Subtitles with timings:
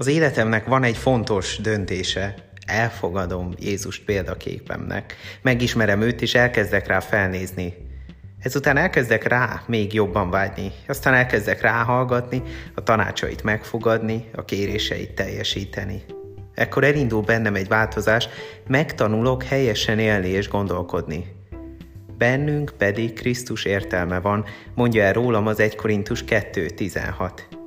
[0.00, 2.34] Az életemnek van egy fontos döntése.
[2.66, 5.16] Elfogadom Jézust példaképemnek.
[5.42, 7.74] Megismerem őt, és elkezdek rá felnézni.
[8.38, 10.72] Ezután elkezdek rá még jobban vágyni.
[10.88, 12.42] Aztán elkezdek ráhallgatni,
[12.74, 16.04] a tanácsait megfogadni, a kéréseit teljesíteni.
[16.54, 18.28] Ekkor elindul bennem egy változás,
[18.66, 21.26] megtanulok helyesen élni és gondolkodni.
[22.18, 27.59] Bennünk pedig Krisztus értelme van, mondja el rólam az 1 Korintus 2.16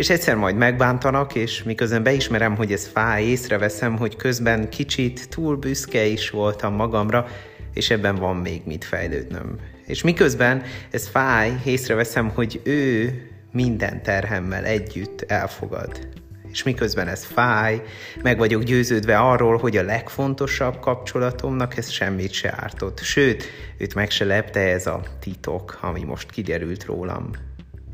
[0.00, 5.56] és egyszer majd megbántanak, és miközben beismerem, hogy ez fáj, észreveszem, hogy közben kicsit túl
[5.56, 7.26] büszke is voltam magamra,
[7.74, 9.58] és ebben van még mit fejlődnöm.
[9.86, 13.12] És miközben ez fáj, észreveszem, hogy ő
[13.52, 16.08] minden terhemmel együtt elfogad.
[16.50, 17.82] És miközben ez fáj,
[18.22, 23.00] meg vagyok győződve arról, hogy a legfontosabb kapcsolatomnak ez semmit se ártott.
[23.00, 23.44] Sőt,
[23.78, 27.30] őt meg se lepte ez a titok, ami most kiderült rólam.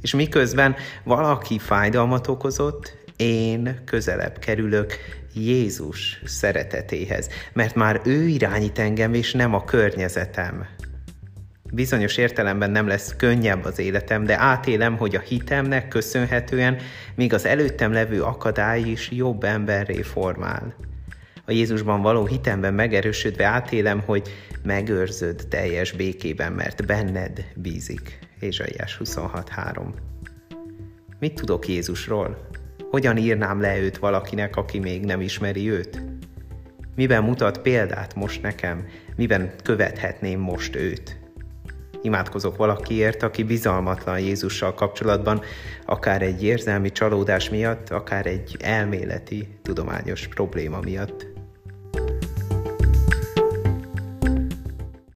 [0.06, 4.92] És miközben valaki fájdalmat okozott, én közelebb kerülök
[5.34, 10.66] Jézus szeretetéhez, mert már ő irányít engem, és nem a környezetem.
[11.72, 16.76] Bizonyos értelemben nem lesz könnyebb az életem, de átélem, hogy a hitemnek köszönhetően
[17.14, 20.74] még az előttem levő akadály is jobb emberré formál.
[21.48, 24.28] A Jézusban való hitemben megerősödve átélem, hogy
[24.62, 28.18] megőrzöd teljes békében, mert benned bízik.
[28.40, 29.82] Ézsaiás 26.3
[31.18, 32.48] Mit tudok Jézusról?
[32.90, 36.02] Hogyan írnám le őt valakinek, aki még nem ismeri őt?
[36.96, 38.86] Miben mutat példát most nekem?
[39.16, 41.18] Miben követhetném most őt?
[42.02, 45.42] Imádkozok valakiért, aki bizalmatlan Jézussal kapcsolatban,
[45.84, 51.35] akár egy érzelmi csalódás miatt, akár egy elméleti, tudományos probléma miatt.